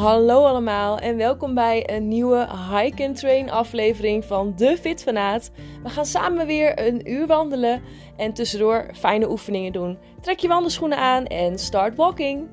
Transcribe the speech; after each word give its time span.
Hallo 0.00 0.44
allemaal 0.44 0.98
en 0.98 1.16
welkom 1.16 1.54
bij 1.54 1.90
een 1.90 2.08
nieuwe 2.08 2.48
Hike 2.70 3.04
and 3.04 3.16
Train 3.16 3.50
aflevering 3.50 4.24
van 4.24 4.52
De 4.56 4.76
Fit 4.76 5.02
Fanaat. 5.02 5.50
We 5.82 5.88
gaan 5.88 6.06
samen 6.06 6.46
weer 6.46 6.86
een 6.86 7.10
uur 7.10 7.26
wandelen 7.26 7.82
en 8.16 8.32
tussendoor 8.32 8.90
fijne 8.94 9.30
oefeningen 9.30 9.72
doen. 9.72 9.98
Trek 10.20 10.38
je 10.38 10.48
wandelschoenen 10.48 10.98
aan 10.98 11.24
en 11.24 11.58
start 11.58 11.96
walking. 11.96 12.48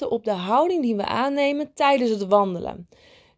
Op 0.00 0.24
de 0.24 0.30
houding 0.30 0.82
die 0.82 0.96
we 0.96 1.04
aannemen 1.04 1.74
tijdens 1.74 2.10
het 2.10 2.26
wandelen. 2.26 2.88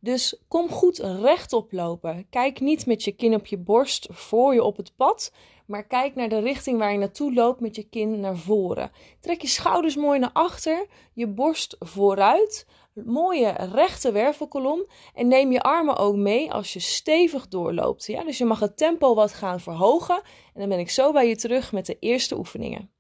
Dus 0.01 0.41
kom 0.49 0.69
goed 0.69 0.99
rechtop 0.99 1.73
lopen. 1.73 2.27
Kijk 2.31 2.61
niet 2.61 2.87
met 2.87 3.05
je 3.05 3.13
kin 3.13 3.35
op 3.35 3.47
je 3.47 3.59
borst 3.59 4.09
voor 4.11 4.55
je 4.55 4.63
op 4.63 4.77
het 4.77 4.93
pad, 4.97 5.33
maar 5.67 5.87
kijk 5.87 6.15
naar 6.15 6.29
de 6.29 6.39
richting 6.39 6.79
waar 6.79 6.93
je 6.93 6.99
naartoe 6.99 7.35
loopt 7.35 7.61
met 7.61 7.77
je 7.77 7.89
kin 7.89 8.21
naar 8.21 8.37
voren. 8.37 8.91
Trek 9.21 9.41
je 9.41 9.49
schouders 9.49 9.97
mooi 9.97 10.19
naar 10.19 10.31
achter, 10.33 10.87
je 11.13 11.27
borst 11.27 11.77
vooruit, 11.79 12.67
mooie 12.95 13.51
rechte 13.51 14.13
wervelkolom 14.13 14.87
en 15.15 15.29
neem 15.29 15.53
je 15.53 15.61
armen 15.61 15.97
ook 15.97 16.17
mee 16.17 16.53
als 16.53 16.73
je 16.73 16.81
stevig 16.81 17.49
doorloopt. 17.49 18.07
Ja? 18.07 18.25
Dus 18.25 18.39
je 18.39 18.45
mag 18.45 18.61
het 18.61 18.77
tempo 18.77 19.15
wat 19.15 19.33
gaan 19.33 19.61
verhogen 19.61 20.23
en 20.55 20.61
dan 20.61 20.69
ben 20.69 20.79
ik 20.79 20.91
zo 20.91 21.13
bij 21.13 21.29
je 21.29 21.37
terug 21.37 21.73
met 21.73 21.87
de 21.87 21.97
eerste 21.99 22.39
oefeningen. 22.39 22.94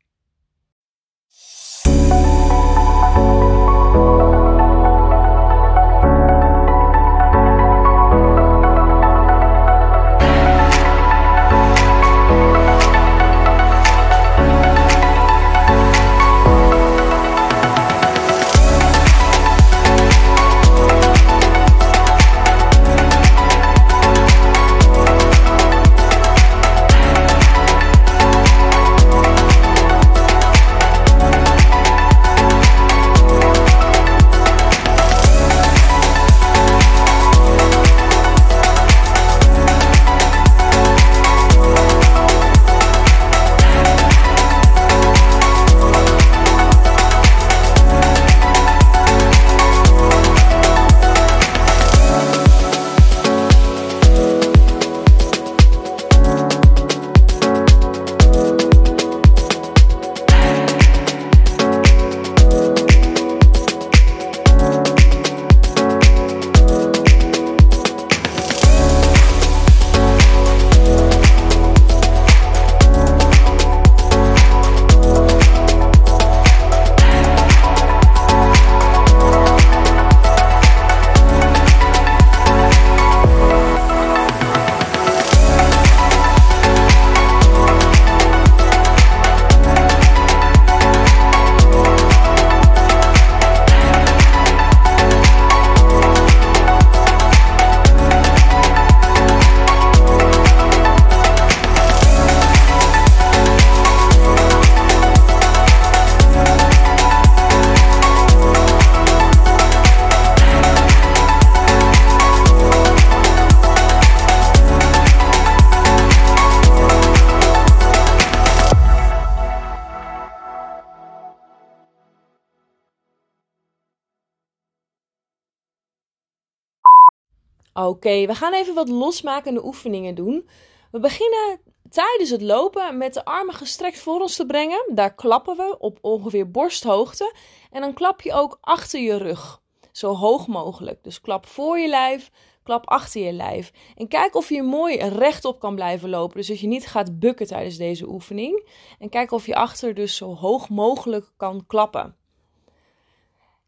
Oké, 127.75 128.26
we 128.26 128.35
gaan 128.35 128.53
even 128.53 128.75
wat 128.75 128.88
losmakende 128.88 129.65
oefeningen 129.65 130.15
doen. 130.15 130.49
We 130.91 131.00
beginnen 131.00 131.61
tijdens 131.91 132.31
het 132.31 132.43
lopen 132.43 132.99
met 132.99 133.15
de 133.15 133.25
armen 133.25 133.55
gestrekt 133.55 133.99
voor 133.99 134.21
ons 134.21 134.37
te 134.37 134.47
brengen. 134.47 134.91
Daar 134.94 135.15
klappen 135.15 135.56
we 135.56 135.79
op 135.79 135.99
ongeveer 136.00 136.50
borsthoogte. 136.50 137.35
En 137.71 137.81
dan 137.81 137.94
klap 137.94 138.21
je 138.21 138.32
ook 138.32 138.59
achter 138.61 139.00
je 139.00 139.17
rug, 139.17 139.61
zo 139.93 140.15
hoog 140.15 140.47
mogelijk. 140.47 141.05
Dus 141.05 141.21
klap 141.21 141.47
voor 141.47 141.79
je 141.79 141.88
lijf, 141.88 142.31
klap 142.62 142.88
achter 142.88 143.21
je 143.21 143.32
lijf. 143.32 143.73
En 143.97 144.09
kijk 144.09 144.35
of 144.35 144.49
je 144.49 144.62
mooi 144.62 144.97
rechtop 144.97 145.61
kan 145.61 145.75
blijven 145.75 146.09
lopen. 146.09 146.37
Dus 146.37 146.47
dat 146.47 146.61
je 146.61 146.67
niet 146.67 146.87
gaat 146.87 147.19
bukken 147.19 147.47
tijdens 147.47 147.77
deze 147.77 148.09
oefening. 148.09 148.69
En 148.99 149.09
kijk 149.09 149.32
of 149.32 149.47
je 149.47 149.55
achter 149.55 149.94
dus 149.94 150.17
zo 150.17 150.35
hoog 150.35 150.69
mogelijk 150.69 151.32
kan 151.37 151.67
klappen. 151.67 152.17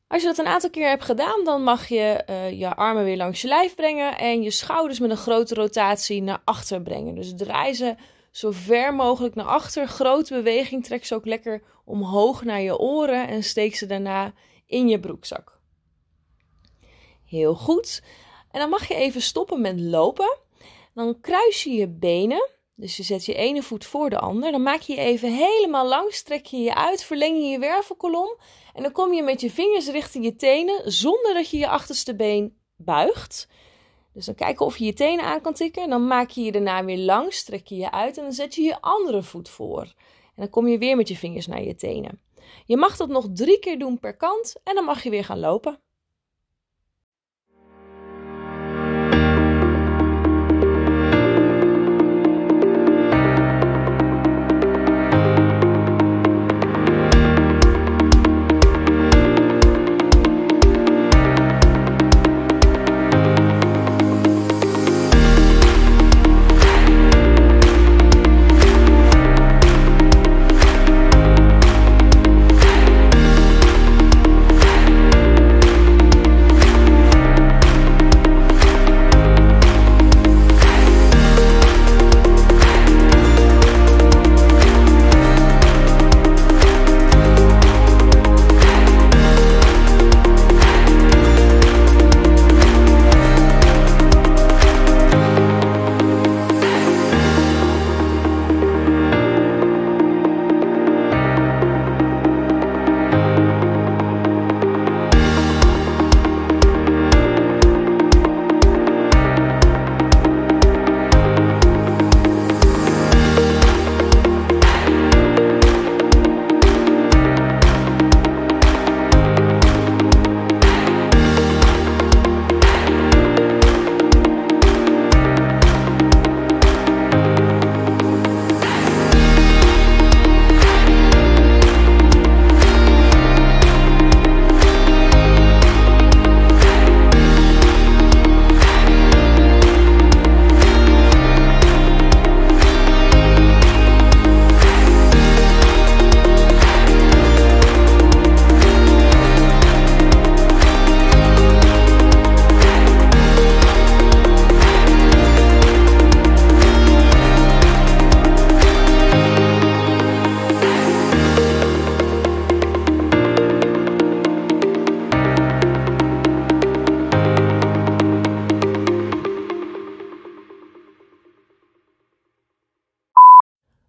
Als 0.09 0.23
je 0.23 0.29
dat 0.29 0.39
een 0.39 0.47
aantal 0.47 0.71
keer 0.71 0.89
hebt 0.89 1.05
gedaan, 1.05 1.45
dan 1.45 1.63
mag 1.63 1.89
je 1.89 2.25
uh, 2.31 2.59
je 2.59 2.75
armen 2.75 3.05
weer 3.05 3.17
langs 3.17 3.41
je 3.41 3.49
lijf 3.49 3.75
brengen 3.75 4.19
en 4.19 4.43
je 4.43 4.51
schouders 4.51 4.99
met 4.99 5.11
een 5.11 5.17
grote 5.17 5.55
rotatie 5.55 6.23
naar 6.23 6.43
achter 6.45 6.83
brengen. 6.83 7.15
Dus 7.15 7.35
draai 7.37 7.75
ze 7.75 7.95
zo 8.31 8.51
ver 8.51 8.95
mogelijk 8.95 9.35
naar 9.35 9.47
achter. 9.47 9.89
Grote 9.89 10.35
beweging, 10.35 10.85
trek 10.85 11.05
ze 11.05 11.15
ook 11.15 11.27
lekker 11.27 11.63
omhoog 11.85 12.45
naar 12.45 12.61
je 12.61 12.79
oren 12.79 13.29
en 13.29 13.43
steek 13.43 13.77
ze 13.77 13.87
daarna 13.87 14.33
in 14.67 14.89
je 14.89 15.01
broekzak. 15.01 15.59
Heel 17.25 17.55
goed. 17.55 18.03
En 18.51 18.61
dan 18.61 18.69
mag 18.69 18.89
je 18.89 18.95
even 18.95 19.21
stoppen 19.21 19.61
met 19.61 19.81
lopen. 19.81 20.39
Dan 20.95 21.21
kruis 21.21 21.65
je 21.65 21.73
je 21.73 21.89
benen. 21.89 22.49
Dus 22.79 22.97
je 22.97 23.03
zet 23.03 23.25
je 23.25 23.35
ene 23.35 23.63
voet 23.63 23.85
voor 23.85 24.11
de 24.11 24.19
ander. 24.19 24.51
Dan 24.53 24.63
maak 24.63 24.81
je 24.81 24.95
je 24.95 25.01
even 25.01 25.33
helemaal 25.33 25.87
lang. 25.87 26.13
Strek 26.13 26.47
je 26.47 26.59
je 26.59 26.75
uit. 26.75 27.05
Verleng 27.05 27.37
je 27.37 27.45
je 27.45 27.59
wervelkolom. 27.59 28.37
En 28.75 28.83
dan 28.83 28.93
kom 28.93 29.13
je 29.13 29.23
met 29.23 29.41
je 29.41 29.51
vingers 29.51 29.89
richting 29.89 30.25
je 30.25 30.37
tenen. 30.37 30.93
Zonder 30.93 31.35
dat 31.35 31.51
je 31.51 31.59
je 31.59 31.69
achterste 31.69 32.17
been 32.17 32.57
buigt. 32.77 33.49
Dus 34.13 34.27
dan 34.27 34.35
kijken 34.35 34.67
of 34.67 34.77
je 34.77 34.85
je 34.85 34.93
tenen 34.93 35.25
aan 35.25 35.41
kan 35.41 35.55
tikken. 35.55 35.89
Dan 35.89 36.07
maak 36.07 36.31
je 36.31 36.43
je 36.43 36.53
daarna 36.53 36.85
weer 36.85 36.99
lang. 36.99 37.33
Strek 37.33 37.67
je 37.67 37.77
je 37.77 37.91
uit. 37.91 38.17
En 38.17 38.23
dan 38.23 38.33
zet 38.33 38.55
je 38.55 38.63
je 38.63 38.81
andere 38.81 39.23
voet 39.23 39.49
voor. 39.49 39.83
En 39.83 40.43
dan 40.43 40.51
kom 40.51 40.69
je 40.69 40.79
weer 40.79 40.97
met 40.97 41.09
je 41.09 41.17
vingers 41.17 41.47
naar 41.47 41.63
je 41.63 41.75
tenen. 41.75 42.21
Je 42.65 42.77
mag 42.77 42.97
dat 42.97 43.09
nog 43.09 43.27
drie 43.33 43.59
keer 43.59 43.79
doen 43.79 43.99
per 43.99 44.17
kant. 44.17 44.55
En 44.65 44.75
dan 44.75 44.85
mag 44.85 45.03
je 45.03 45.11
weer 45.11 45.25
gaan 45.25 45.41
lopen. 45.41 45.81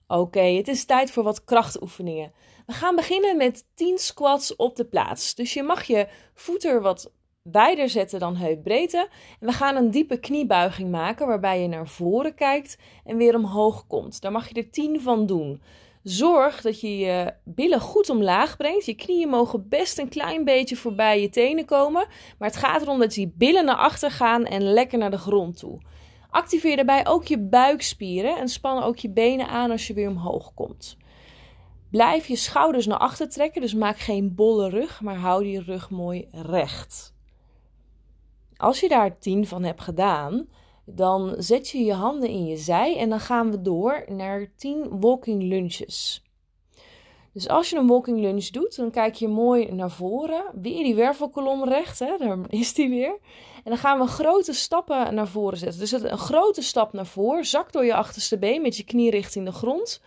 Oké, 0.07 0.39
het 0.39 0.67
is 0.67 0.85
tijd 0.85 1.11
voor 1.11 1.23
wat 1.23 1.43
krachtoefeningen. 1.43 2.31
We 2.65 2.73
gaan 2.73 2.95
beginnen 2.95 3.37
met 3.37 3.65
10 3.73 3.97
squats 3.97 4.55
op 4.55 4.75
de 4.75 4.85
plaats. 4.85 5.35
Dus 5.35 5.53
je 5.53 5.63
mag 5.63 5.83
je 5.83 6.07
voeten 6.33 6.81
wat 6.81 7.11
wijder 7.41 7.89
zetten 7.89 8.19
dan 8.19 8.35
heupbreedte. 8.35 9.07
En 9.39 9.47
we 9.47 9.53
gaan 9.53 9.75
een 9.75 9.91
diepe 9.91 10.19
kniebuiging 10.19 10.91
maken 10.91 11.27
waarbij 11.27 11.61
je 11.61 11.67
naar 11.67 11.87
voren 11.87 12.35
kijkt 12.35 12.77
en 13.05 13.17
weer 13.17 13.35
omhoog 13.35 13.87
komt. 13.87 14.21
Daar 14.21 14.31
mag 14.31 14.47
je 14.47 14.53
er 14.53 14.69
10 14.69 15.01
van 15.01 15.25
doen. 15.25 15.61
Zorg 16.03 16.61
dat 16.61 16.81
je 16.81 16.97
je 16.97 17.33
billen 17.43 17.79
goed 17.79 18.09
omlaag 18.09 18.57
brengt. 18.57 18.85
Je 18.85 18.95
knieën 18.95 19.29
mogen 19.29 19.69
best 19.69 19.99
een 19.99 20.09
klein 20.09 20.43
beetje 20.43 20.75
voorbij 20.75 21.21
je 21.21 21.29
tenen 21.29 21.65
komen. 21.65 22.07
Maar 22.37 22.49
het 22.49 22.57
gaat 22.57 22.81
erom 22.81 22.99
dat 22.99 23.15
je 23.15 23.31
billen 23.35 23.65
naar 23.65 23.75
achter 23.75 24.11
gaan 24.11 24.45
en 24.45 24.61
lekker 24.61 24.97
naar 24.97 25.11
de 25.11 25.17
grond 25.17 25.57
toe. 25.57 25.79
Activeer 26.29 26.75
daarbij 26.75 27.07
ook 27.07 27.25
je 27.25 27.39
buikspieren 27.39 28.37
en 28.37 28.47
span 28.47 28.83
ook 28.83 28.97
je 28.97 29.09
benen 29.09 29.47
aan 29.47 29.71
als 29.71 29.87
je 29.87 29.93
weer 29.93 30.09
omhoog 30.09 30.53
komt. 30.53 30.97
Blijf 31.91 32.27
je 32.27 32.35
schouders 32.35 32.85
naar 32.85 32.97
achter 32.97 33.29
trekken, 33.29 33.61
dus 33.61 33.73
maak 33.73 33.97
geen 33.97 34.35
bolle 34.35 34.69
rug, 34.69 35.01
maar 35.01 35.15
hou 35.15 35.43
die 35.43 35.61
rug 35.61 35.89
mooi 35.89 36.27
recht. 36.31 37.15
Als 38.57 38.79
je 38.79 38.87
daar 38.87 39.19
10 39.19 39.47
van 39.47 39.63
hebt 39.63 39.81
gedaan, 39.81 40.47
dan 40.85 41.35
zet 41.37 41.69
je 41.69 41.83
je 41.83 41.93
handen 41.93 42.29
in 42.29 42.45
je 42.45 42.57
zij 42.57 42.97
en 42.97 43.09
dan 43.09 43.19
gaan 43.19 43.51
we 43.51 43.61
door 43.61 44.05
naar 44.07 44.47
10 44.55 44.99
walking 44.99 45.43
lunges. 45.43 46.21
Dus 47.33 47.47
als 47.47 47.69
je 47.69 47.77
een 47.77 47.87
walking 47.87 48.19
lunge 48.19 48.51
doet, 48.51 48.75
dan 48.75 48.91
kijk 48.91 49.15
je 49.15 49.27
mooi 49.27 49.71
naar 49.71 49.91
voren. 49.91 50.43
Weer 50.61 50.83
die 50.83 50.95
wervelkolom 50.95 51.63
recht, 51.63 51.99
hè? 51.99 52.17
daar 52.17 52.37
is 52.49 52.73
die 52.73 52.89
weer. 52.89 53.17
En 53.67 53.73
dan 53.73 53.81
gaan 53.81 53.99
we 53.99 54.07
grote 54.07 54.53
stappen 54.53 55.15
naar 55.15 55.27
voren 55.27 55.57
zetten. 55.57 55.79
Dus 55.79 55.91
een 55.91 56.17
grote 56.17 56.61
stap 56.61 56.93
naar 56.93 57.05
voren, 57.05 57.45
zak 57.45 57.71
door 57.71 57.85
je 57.85 57.93
achterste 57.93 58.37
been 58.37 58.61
met 58.61 58.77
je 58.77 58.83
knie 58.83 59.09
richting 59.09 59.45
de 59.45 59.51
grond. 59.51 60.01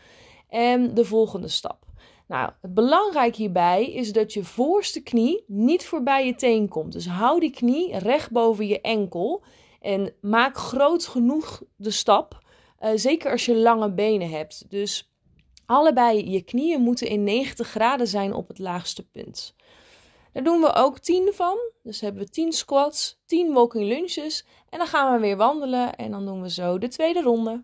En 0.48 0.94
de 0.94 1.04
volgende 1.04 1.48
stap. 1.48 1.84
Nou, 2.28 2.50
het 2.60 2.74
belangrijk 2.74 3.36
hierbij 3.36 3.92
is 3.92 4.12
dat 4.12 4.32
je 4.32 4.44
voorste 4.44 5.02
knie 5.02 5.44
niet 5.46 5.84
voorbij 5.84 6.26
je 6.26 6.34
teen 6.34 6.68
komt. 6.68 6.92
Dus 6.92 7.06
hou 7.06 7.40
die 7.40 7.50
knie 7.50 7.98
recht 7.98 8.30
boven 8.30 8.66
je 8.66 8.80
enkel 8.80 9.42
en 9.80 10.12
maak 10.20 10.56
groot 10.56 11.06
genoeg 11.06 11.62
de 11.76 11.90
stap. 11.90 12.38
Uh, 12.80 12.90
zeker 12.94 13.30
als 13.30 13.44
je 13.44 13.56
lange 13.56 13.92
benen 13.92 14.30
hebt. 14.30 14.70
Dus 14.70 15.10
Allebei 15.70 16.30
je 16.30 16.42
knieën 16.42 16.80
moeten 16.80 17.06
in 17.06 17.24
90 17.24 17.68
graden 17.68 18.06
zijn 18.06 18.32
op 18.32 18.48
het 18.48 18.58
laagste 18.58 19.08
punt. 19.08 19.54
Daar 20.32 20.42
doen 20.42 20.60
we 20.60 20.74
ook 20.74 20.98
10 20.98 21.32
van. 21.34 21.58
Dus 21.82 22.00
hebben 22.00 22.22
we 22.22 22.28
10 22.28 22.52
squats, 22.52 23.18
10 23.26 23.52
walking 23.52 23.88
lunges. 23.88 24.44
En 24.68 24.78
dan 24.78 24.86
gaan 24.86 25.12
we 25.12 25.18
weer 25.20 25.36
wandelen 25.36 25.96
en 25.96 26.10
dan 26.10 26.24
doen 26.24 26.42
we 26.42 26.50
zo 26.50 26.78
de 26.78 26.88
tweede 26.88 27.22
ronde. 27.22 27.62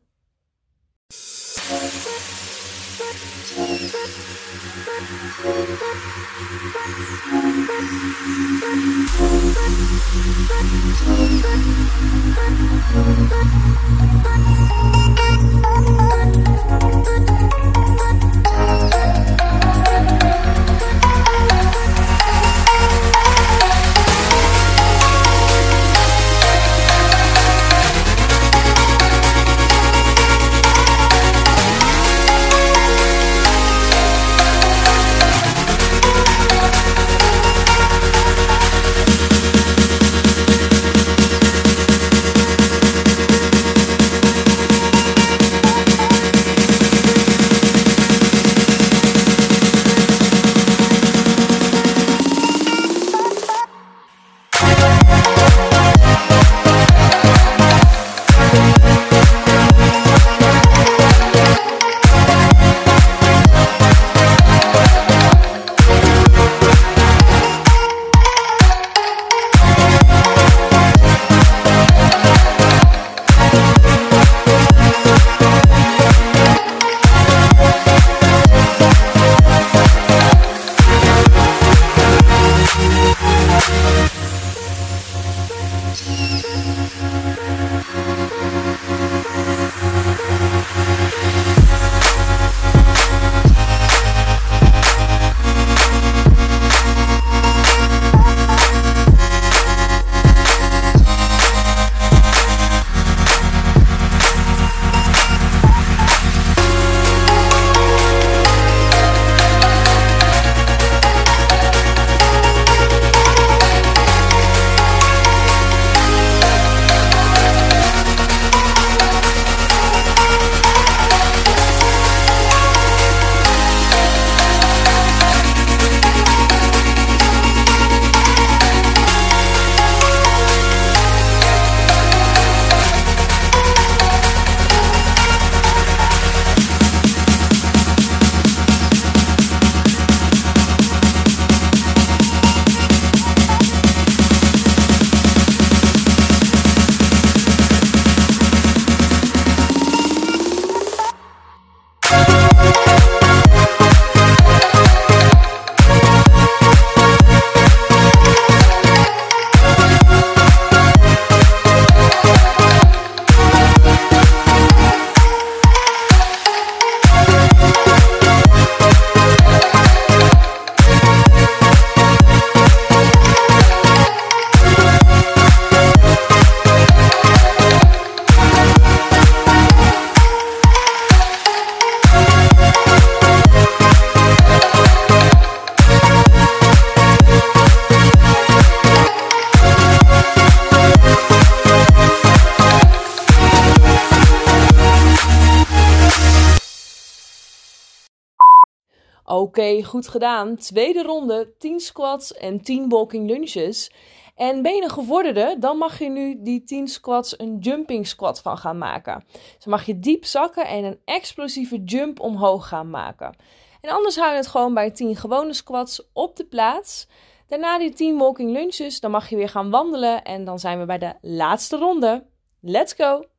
Oké, 199.36 199.82
goed 199.82 200.08
gedaan. 200.08 200.56
Tweede 200.56 201.02
ronde, 201.02 201.54
10 201.58 201.80
squats 201.80 202.34
en 202.34 202.60
10 202.60 202.88
walking 202.88 203.30
lunges. 203.30 203.90
En 204.34 204.62
ben 204.62 204.74
je 204.74 204.82
een 204.82 204.90
gevorderde, 204.90 205.56
dan 205.58 205.76
mag 205.76 205.98
je 205.98 206.08
nu 206.08 206.42
die 206.42 206.64
10 206.64 206.88
squats 206.88 207.38
een 207.38 207.58
jumping 207.58 208.06
squat 208.06 208.40
van 208.40 208.58
gaan 208.58 208.78
maken. 208.78 209.24
Dus 209.32 209.64
dan 209.64 209.72
mag 209.72 209.86
je 209.86 209.98
diep 209.98 210.24
zakken 210.24 210.66
en 210.66 210.84
een 210.84 211.00
explosieve 211.04 211.82
jump 211.84 212.20
omhoog 212.20 212.68
gaan 212.68 212.90
maken. 212.90 213.36
En 213.80 213.90
anders 213.90 214.16
hou 214.16 214.30
je 214.30 214.36
het 214.36 214.46
gewoon 214.46 214.74
bij 214.74 214.90
10 214.90 215.16
gewone 215.16 215.52
squats 215.52 216.10
op 216.12 216.36
de 216.36 216.44
plaats. 216.44 217.08
Daarna 217.46 217.78
die 217.78 217.92
10 217.92 218.18
walking 218.18 218.50
lunges, 218.50 219.00
dan 219.00 219.10
mag 219.10 219.28
je 219.28 219.36
weer 219.36 219.48
gaan 219.48 219.70
wandelen 219.70 220.24
en 220.24 220.44
dan 220.44 220.58
zijn 220.58 220.78
we 220.78 220.84
bij 220.84 220.98
de 220.98 221.14
laatste 221.20 221.76
ronde. 221.76 222.26
Let's 222.60 222.92
go! 222.92 223.35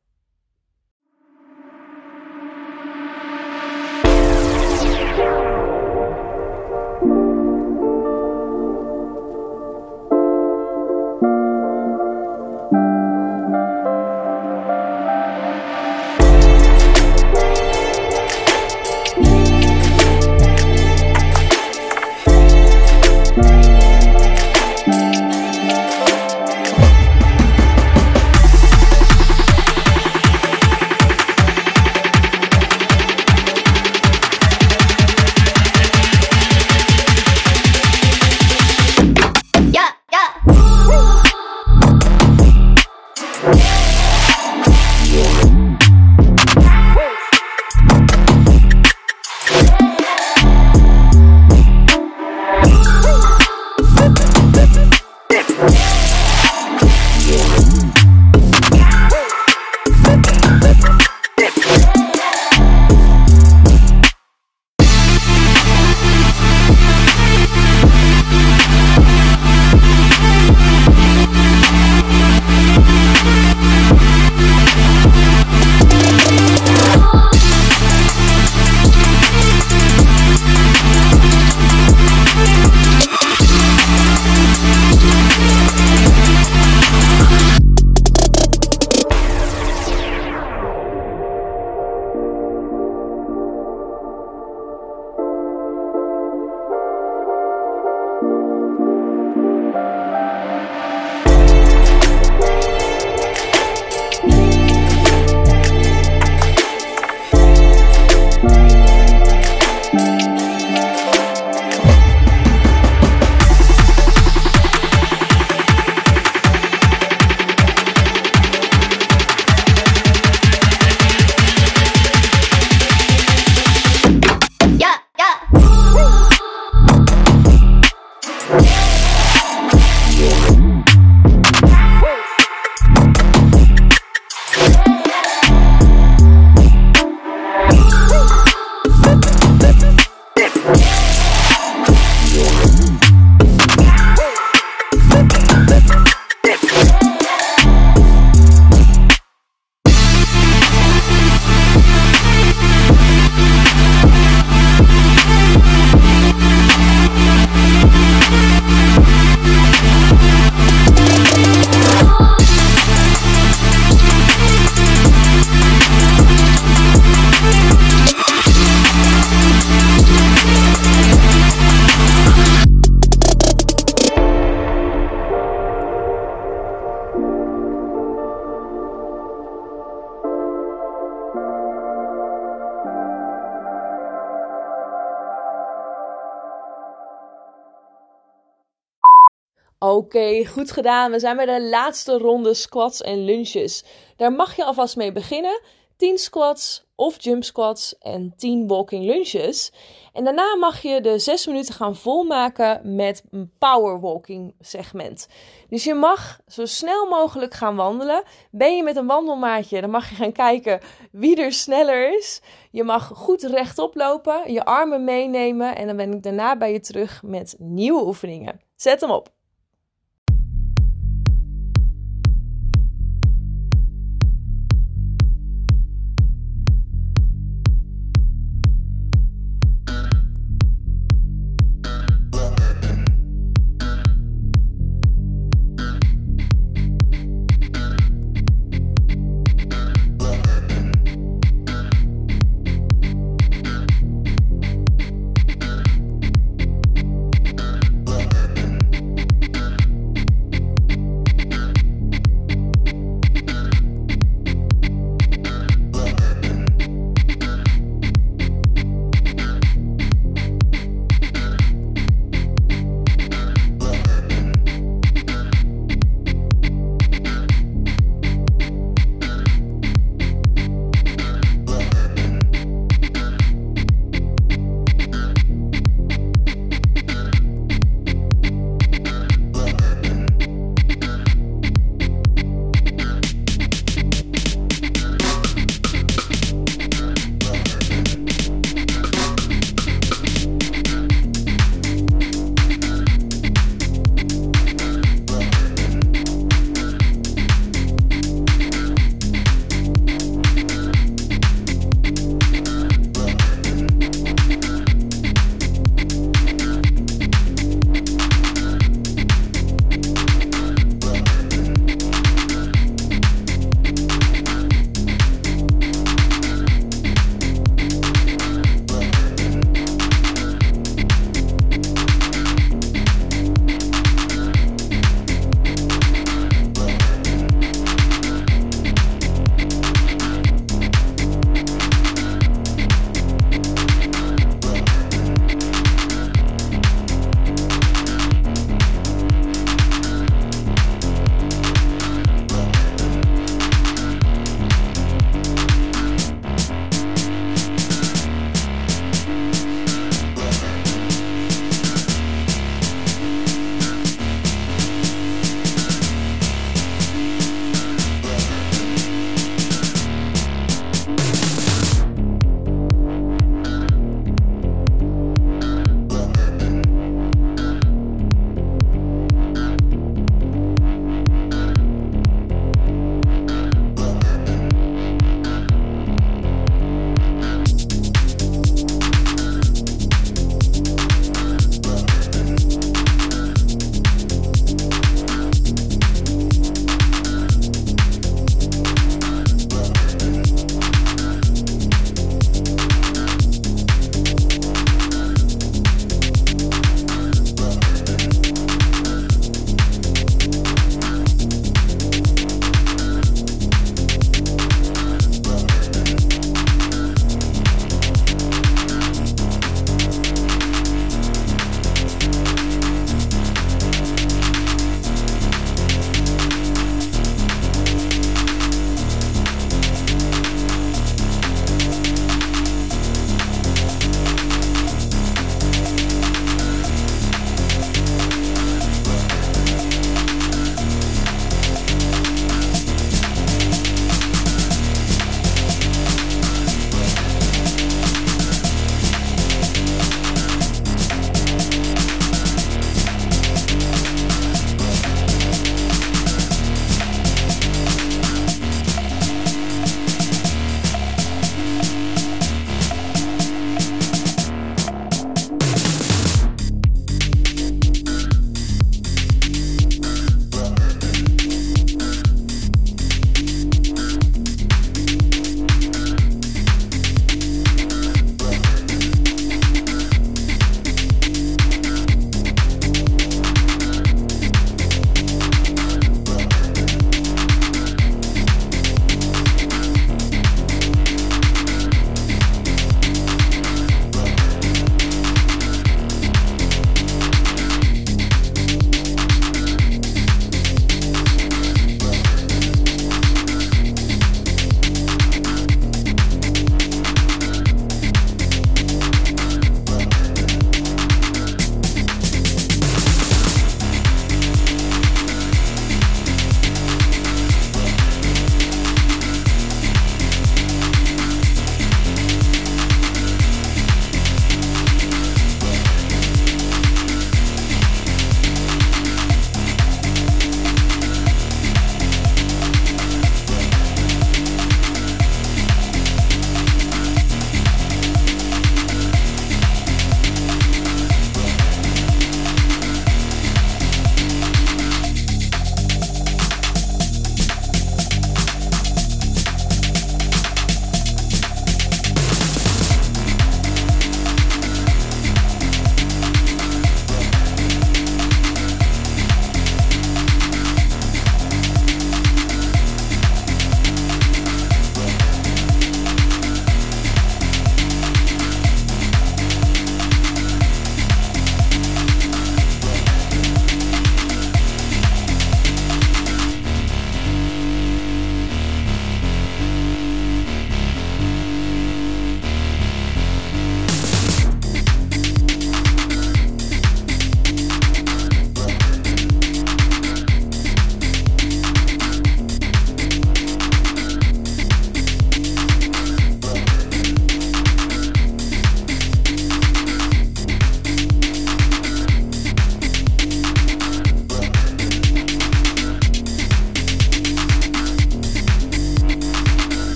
Oké, 190.08 190.46
goed 190.46 190.70
gedaan. 190.70 191.10
We 191.10 191.18
zijn 191.18 191.36
bij 191.36 191.46
de 191.46 191.68
laatste 191.68 192.18
ronde 192.18 192.54
squats 192.54 193.02
en 193.02 193.24
lunches. 193.24 193.84
Daar 194.16 194.32
mag 194.32 194.56
je 194.56 194.64
alvast 194.64 194.96
mee 194.96 195.12
beginnen. 195.12 195.60
10 195.96 196.18
squats 196.18 196.86
of 196.94 197.22
jump 197.22 197.44
squats 197.44 197.98
en 197.98 198.34
10 198.36 198.66
walking 198.66 199.04
lunges. 199.04 199.72
En 200.12 200.24
daarna 200.24 200.56
mag 200.56 200.82
je 200.82 201.00
de 201.00 201.18
6 201.18 201.46
minuten 201.46 201.74
gaan 201.74 201.96
volmaken 201.96 202.94
met 202.94 203.22
een 203.30 203.52
power 203.58 204.00
walking 204.00 204.54
segment. 204.60 205.28
Dus 205.68 205.84
je 205.84 205.94
mag 205.94 206.40
zo 206.46 206.66
snel 206.66 207.06
mogelijk 207.06 207.54
gaan 207.54 207.76
wandelen. 207.76 208.22
Ben 208.50 208.76
je 208.76 208.82
met 208.82 208.96
een 208.96 209.06
wandelmaatje, 209.06 209.80
dan 209.80 209.90
mag 209.90 210.08
je 210.08 210.14
gaan 210.14 210.32
kijken 210.32 210.80
wie 211.12 211.42
er 211.42 211.52
sneller 211.52 212.16
is. 212.18 212.40
Je 212.70 212.84
mag 212.84 213.10
goed 213.14 213.42
rechtop 213.42 213.94
lopen, 213.94 214.52
je 214.52 214.64
armen 214.64 215.04
meenemen 215.04 215.76
en 215.76 215.86
dan 215.86 215.96
ben 215.96 216.12
ik 216.12 216.22
daarna 216.22 216.56
bij 216.56 216.72
je 216.72 216.80
terug 216.80 217.22
met 217.22 217.56
nieuwe 217.58 218.04
oefeningen. 218.04 218.60
Zet 218.76 219.00
hem 219.00 219.10
op. 219.10 219.36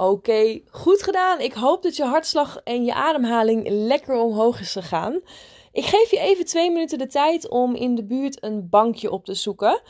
Oké, 0.00 0.60
goed 0.70 1.02
gedaan. 1.02 1.40
Ik 1.40 1.52
hoop 1.52 1.82
dat 1.82 1.96
je 1.96 2.04
hartslag 2.04 2.60
en 2.64 2.84
je 2.84 2.94
ademhaling 2.94 3.68
lekker 3.68 4.14
omhoog 4.14 4.60
is 4.60 4.72
gegaan. 4.72 5.20
Ik 5.72 5.84
geef 5.84 6.10
je 6.10 6.18
even 6.18 6.44
twee 6.44 6.70
minuten 6.70 6.98
de 6.98 7.06
tijd 7.06 7.48
om 7.48 7.74
in 7.74 7.94
de 7.94 8.04
buurt 8.04 8.44
een 8.44 8.68
bankje 8.68 9.10
op 9.10 9.24
te 9.24 9.34
zoeken. 9.34 9.80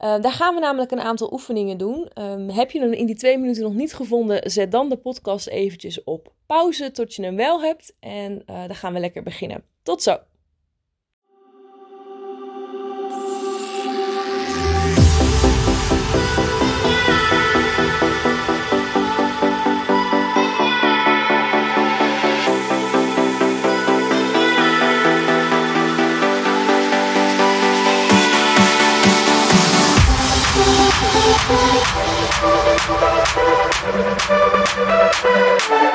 Uh, 0.00 0.20
daar 0.20 0.32
gaan 0.32 0.54
we 0.54 0.60
namelijk 0.60 0.90
een 0.90 1.00
aantal 1.00 1.32
oefeningen 1.32 1.78
doen. 1.78 2.10
Um, 2.14 2.48
heb 2.48 2.70
je 2.70 2.80
hem 2.80 2.92
in 2.92 3.06
die 3.06 3.16
twee 3.16 3.38
minuten 3.38 3.62
nog 3.62 3.74
niet 3.74 3.94
gevonden, 3.94 4.50
zet 4.50 4.72
dan 4.72 4.88
de 4.88 4.96
podcast 4.96 5.46
eventjes 5.46 6.04
op 6.04 6.32
pauze 6.46 6.90
tot 6.90 7.14
je 7.14 7.22
hem 7.22 7.36
wel 7.36 7.60
hebt. 7.62 7.94
En 8.00 8.32
uh, 8.32 8.66
dan 8.66 8.76
gaan 8.76 8.92
we 8.92 9.00
lekker 9.00 9.22
beginnen. 9.22 9.64
Tot 9.82 10.02
zo! 10.02 10.18
Thank 35.60 35.94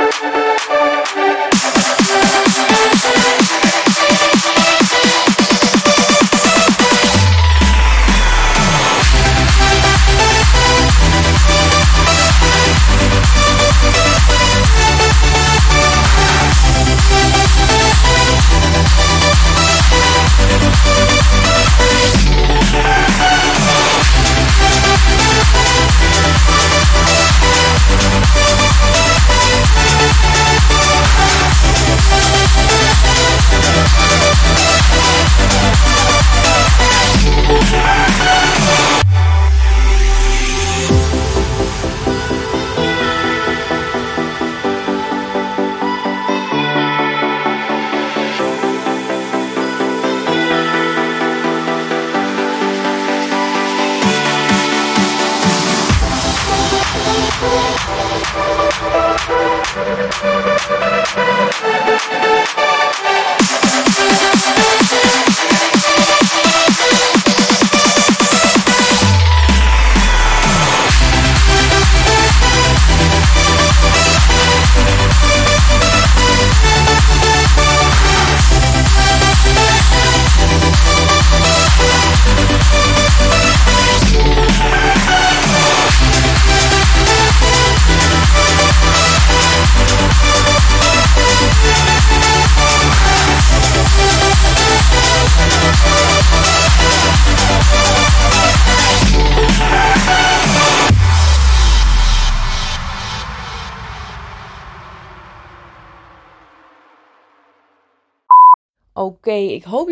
Oké, 59.84 60.43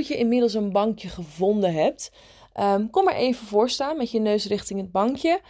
je 0.08 0.18
inmiddels 0.18 0.54
een 0.54 0.72
bankje 0.72 1.10
gevonden 1.10 1.74
hebt. 1.74 2.12
Um, 2.60 2.90
kom 2.90 3.04
maar 3.04 3.16
even 3.16 3.48
voor 3.48 3.70
staan 3.70 3.98
met 3.98 4.12
je 4.12 4.20
neus 4.20 4.46
richting 4.46 4.80
het 4.80 4.92
bankje. 4.92 5.42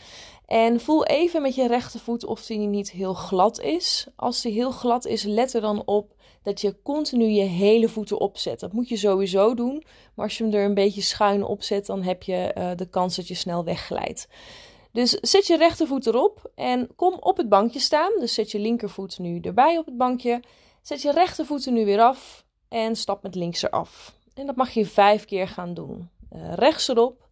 En 0.45 0.79
voel 0.79 1.05
even 1.05 1.41
met 1.41 1.55
je 1.55 1.67
rechtervoet 1.67 2.25
of 2.25 2.45
die 2.45 2.57
niet 2.57 2.91
heel 2.91 3.13
glad 3.13 3.59
is. 3.59 4.07
Als 4.15 4.41
die 4.41 4.51
heel 4.51 4.71
glad 4.71 5.05
is, 5.05 5.23
let 5.23 5.53
er 5.53 5.61
dan 5.61 5.85
op 5.85 6.13
dat 6.43 6.61
je 6.61 6.81
continu 6.83 7.25
je 7.25 7.41
hele 7.41 7.89
voeten 7.89 8.19
opzet. 8.19 8.59
Dat 8.59 8.73
moet 8.73 8.89
je 8.89 8.97
sowieso 8.97 9.53
doen. 9.53 9.83
Maar 10.15 10.25
als 10.25 10.37
je 10.37 10.43
hem 10.43 10.53
er 10.53 10.65
een 10.65 10.73
beetje 10.73 11.01
schuin 11.01 11.43
op 11.43 11.63
zet, 11.63 11.85
dan 11.85 12.01
heb 12.01 12.23
je 12.23 12.55
uh, 12.57 12.71
de 12.75 12.89
kans 12.89 13.15
dat 13.15 13.27
je 13.27 13.35
snel 13.35 13.63
wegglijdt. 13.63 14.27
Dus 14.91 15.11
zet 15.11 15.47
je 15.47 15.57
rechtervoet 15.57 16.07
erop 16.07 16.51
en 16.55 16.89
kom 16.95 17.13
op 17.19 17.37
het 17.37 17.49
bankje 17.49 17.79
staan. 17.79 18.11
Dus 18.19 18.33
zet 18.33 18.51
je 18.51 18.59
linkervoet 18.59 19.19
nu 19.19 19.39
erbij 19.39 19.77
op 19.77 19.85
het 19.85 19.97
bankje. 19.97 20.43
Zet 20.81 21.01
je 21.01 21.11
rechtervoeten 21.11 21.73
nu 21.73 21.85
weer 21.85 22.01
af 22.01 22.45
en 22.69 22.95
stap 22.95 23.23
met 23.23 23.35
links 23.35 23.61
eraf. 23.61 24.19
En 24.33 24.45
dat 24.45 24.55
mag 24.55 24.69
je 24.69 24.85
vijf 24.85 25.25
keer 25.25 25.47
gaan 25.47 25.73
doen. 25.73 26.09
Uh, 26.35 26.53
rechts 26.53 26.87
erop 26.87 27.27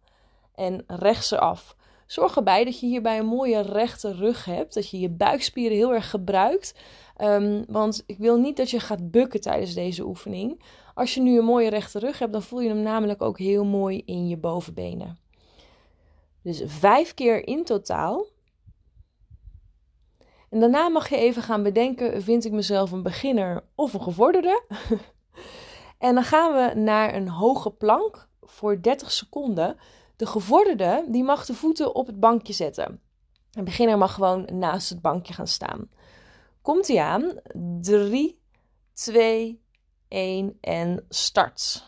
en 0.54 0.84
rechts 0.86 1.30
eraf. 1.30 1.76
Zorg 2.06 2.36
erbij 2.36 2.64
dat 2.64 2.80
je 2.80 2.86
hierbij 2.86 3.18
een 3.18 3.26
mooie 3.26 3.60
rechte 3.60 4.12
rug 4.12 4.44
hebt. 4.44 4.74
Dat 4.74 4.90
je 4.90 5.00
je 5.00 5.08
buikspieren 5.08 5.76
heel 5.76 5.94
erg 5.94 6.10
gebruikt. 6.10 6.74
Um, 7.18 7.64
want 7.68 8.02
ik 8.06 8.18
wil 8.18 8.38
niet 8.38 8.56
dat 8.56 8.70
je 8.70 8.80
gaat 8.80 9.10
bukken 9.10 9.40
tijdens 9.40 9.74
deze 9.74 10.04
oefening. 10.04 10.62
Als 10.94 11.14
je 11.14 11.20
nu 11.20 11.38
een 11.38 11.44
mooie 11.44 11.70
rechte 11.70 11.98
rug 11.98 12.18
hebt, 12.18 12.32
dan 12.32 12.42
voel 12.42 12.60
je 12.60 12.68
hem 12.68 12.82
namelijk 12.82 13.22
ook 13.22 13.38
heel 13.38 13.64
mooi 13.64 14.02
in 14.04 14.28
je 14.28 14.36
bovenbenen. 14.36 15.18
Dus 16.42 16.62
vijf 16.66 17.14
keer 17.14 17.46
in 17.46 17.64
totaal. 17.64 18.26
En 20.48 20.60
daarna 20.60 20.88
mag 20.88 21.08
je 21.08 21.16
even 21.16 21.42
gaan 21.42 21.62
bedenken: 21.62 22.22
vind 22.22 22.44
ik 22.44 22.52
mezelf 22.52 22.92
een 22.92 23.02
beginner 23.02 23.64
of 23.74 23.94
een 23.94 24.02
gevorderde? 24.02 24.62
En 26.00 26.14
dan 26.14 26.24
gaan 26.24 26.52
we 26.52 26.80
naar 26.80 27.14
een 27.14 27.28
hoge 27.28 27.70
plank 27.70 28.28
voor 28.40 28.82
30 28.82 29.12
seconden. 29.12 29.76
De 30.16 30.26
gevorderde 30.26 31.04
die 31.08 31.24
mag 31.24 31.46
de 31.46 31.54
voeten 31.54 31.94
op 31.94 32.06
het 32.06 32.20
bankje 32.20 32.52
zetten. 32.52 33.00
Een 33.52 33.64
beginner 33.64 33.98
mag 33.98 34.14
gewoon 34.14 34.48
naast 34.52 34.88
het 34.88 35.00
bankje 35.00 35.32
gaan 35.32 35.46
staan. 35.46 35.90
Komt 36.62 36.86
hij 36.88 37.00
aan? 37.00 37.40
3, 37.80 38.40
2, 38.92 39.62
1 40.08 40.58
en 40.60 41.04
start. 41.08 41.86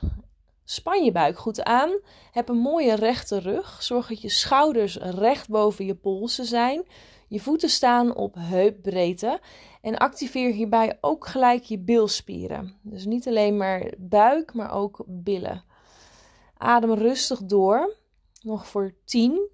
Span 0.64 1.04
je 1.04 1.12
buik 1.12 1.38
goed 1.38 1.64
aan. 1.64 1.90
Heb 2.32 2.48
een 2.48 2.56
mooie 2.56 2.94
rechte 2.94 3.38
rug. 3.38 3.82
Zorg 3.82 4.08
dat 4.08 4.22
je 4.22 4.28
schouders 4.28 4.96
recht 4.96 5.48
boven 5.48 5.84
je 5.84 5.94
polsen 5.94 6.44
zijn. 6.44 6.84
Je 7.32 7.40
voeten 7.40 7.68
staan 7.68 8.14
op 8.14 8.34
heupbreedte. 8.38 9.40
En 9.80 9.98
activeer 9.98 10.52
hierbij 10.52 10.98
ook 11.00 11.26
gelijk 11.26 11.62
je 11.62 11.78
bilspieren. 11.78 12.78
Dus 12.82 13.04
niet 13.04 13.28
alleen 13.28 13.56
maar 13.56 13.92
buik, 13.98 14.54
maar 14.54 14.72
ook 14.72 15.04
billen. 15.06 15.64
Adem 16.56 16.92
rustig 16.92 17.44
door. 17.44 17.96
Nog 18.42 18.66
voor 18.66 18.94
10, 19.04 19.48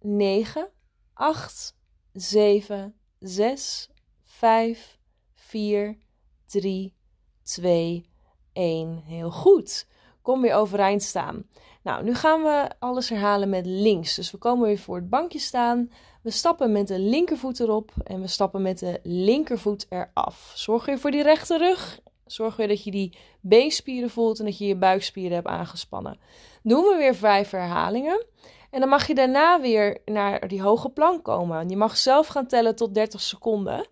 9, 0.00 0.68
8, 1.14 1.76
7, 2.12 2.94
6, 3.18 3.90
5, 4.22 4.98
4, 5.34 5.98
3, 6.46 6.94
2, 7.42 8.08
1. 8.52 9.02
Heel 9.04 9.30
goed. 9.30 9.86
Kom 10.22 10.40
weer 10.40 10.54
overeind 10.54 11.02
staan. 11.02 11.44
Nou, 11.82 12.04
nu 12.04 12.14
gaan 12.14 12.42
we 12.42 12.70
alles 12.78 13.08
herhalen 13.08 13.48
met 13.48 13.66
links. 13.66 14.14
Dus 14.14 14.30
we 14.30 14.38
komen 14.38 14.66
weer 14.66 14.78
voor 14.78 14.96
het 14.96 15.08
bankje 15.08 15.38
staan. 15.38 15.90
We 16.24 16.30
stappen 16.30 16.72
met 16.72 16.88
de 16.88 16.98
linkervoet 16.98 17.60
erop 17.60 17.90
en 18.04 18.20
we 18.20 18.26
stappen 18.26 18.62
met 18.62 18.78
de 18.78 19.00
linkervoet 19.02 19.86
eraf. 19.88 20.52
Zorg 20.54 20.84
weer 20.86 20.98
voor 20.98 21.10
die 21.10 21.22
rechte 21.22 21.58
rug. 21.58 22.00
Zorg 22.26 22.56
weer 22.56 22.68
dat 22.68 22.84
je 22.84 22.90
die 22.90 23.18
beenspieren 23.40 24.10
voelt 24.10 24.38
en 24.38 24.44
dat 24.44 24.58
je 24.58 24.66
je 24.66 24.76
buikspieren 24.76 25.34
hebt 25.34 25.46
aangespannen. 25.46 26.18
Doen 26.62 26.82
we 26.82 26.96
weer 26.96 27.14
vijf 27.14 27.50
herhalingen. 27.50 28.26
En 28.70 28.80
dan 28.80 28.88
mag 28.88 29.06
je 29.06 29.14
daarna 29.14 29.60
weer 29.60 29.98
naar 30.04 30.48
die 30.48 30.62
hoge 30.62 30.88
plank 30.88 31.24
komen. 31.24 31.68
Je 31.68 31.76
mag 31.76 31.96
zelf 31.96 32.26
gaan 32.26 32.46
tellen 32.46 32.76
tot 32.76 32.94
30 32.94 33.20
seconden. 33.20 33.86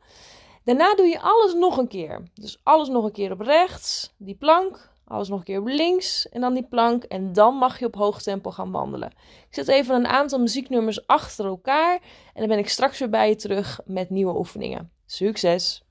Daarna 0.65 0.95
doe 0.95 1.07
je 1.07 1.21
alles 1.21 1.55
nog 1.55 1.77
een 1.77 1.89
keer. 1.89 2.23
Dus 2.35 2.61
alles 2.63 2.89
nog 2.89 3.05
een 3.05 3.13
keer 3.13 3.33
op 3.33 3.41
rechts, 3.41 4.15
die 4.17 4.35
plank, 4.35 4.92
alles 5.13 5.29
nog 5.29 5.39
een 5.39 5.45
keer 5.45 5.61
op 5.61 5.67
links 5.67 6.29
en 6.29 6.41
dan 6.41 6.55
die 6.55 6.67
plank. 6.69 7.05
En 7.05 7.33
dan 7.33 7.55
mag 7.55 7.79
je 7.79 7.87
op 7.87 7.95
hoog 7.95 8.23
tempo 8.23 8.51
gaan 8.51 8.71
wandelen. 8.71 9.09
Ik 9.49 9.55
zet 9.55 9.69
even 9.69 9.95
een 9.95 10.07
aantal 10.07 10.39
muzieknummers 10.39 11.07
achter 11.07 11.45
elkaar. 11.45 11.95
En 12.35 12.41
dan 12.41 12.49
ben 12.49 12.59
ik 12.59 12.69
straks 12.69 12.99
weer 12.99 13.11
bij 13.11 13.29
je 13.29 13.37
terug 13.37 13.81
met 13.85 14.11
nieuwe 14.11 14.37
oefeningen. 14.37 14.91
Succes! 15.07 15.83